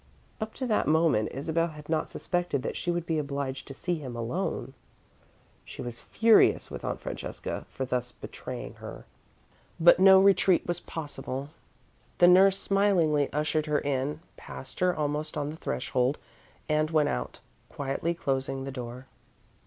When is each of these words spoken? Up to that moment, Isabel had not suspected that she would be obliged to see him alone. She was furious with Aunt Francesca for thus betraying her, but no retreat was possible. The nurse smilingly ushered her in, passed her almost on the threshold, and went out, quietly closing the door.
Up 0.41 0.55
to 0.55 0.65
that 0.65 0.87
moment, 0.87 1.29
Isabel 1.31 1.67
had 1.67 1.87
not 1.87 2.09
suspected 2.09 2.63
that 2.63 2.75
she 2.75 2.89
would 2.89 3.05
be 3.05 3.19
obliged 3.19 3.67
to 3.67 3.75
see 3.75 3.99
him 3.99 4.15
alone. 4.15 4.73
She 5.63 5.83
was 5.83 5.99
furious 6.01 6.71
with 6.71 6.83
Aunt 6.83 6.99
Francesca 6.99 7.67
for 7.69 7.85
thus 7.85 8.11
betraying 8.11 8.73
her, 8.79 9.05
but 9.79 9.99
no 9.99 10.19
retreat 10.19 10.65
was 10.65 10.79
possible. 10.79 11.49
The 12.17 12.27
nurse 12.27 12.57
smilingly 12.57 13.31
ushered 13.31 13.67
her 13.67 13.77
in, 13.79 14.21
passed 14.37 14.79
her 14.79 14.95
almost 14.95 15.37
on 15.37 15.51
the 15.51 15.55
threshold, 15.57 16.17
and 16.67 16.89
went 16.89 17.09
out, 17.09 17.39
quietly 17.69 18.15
closing 18.15 18.63
the 18.63 18.71
door. 18.71 19.05